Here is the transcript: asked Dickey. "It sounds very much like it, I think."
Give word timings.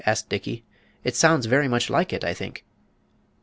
asked 0.03 0.27
Dickey. 0.29 0.63
"It 1.03 1.15
sounds 1.15 1.45
very 1.45 1.67
much 1.67 1.87
like 1.87 2.11
it, 2.11 2.23
I 2.23 2.33
think." 2.33 2.65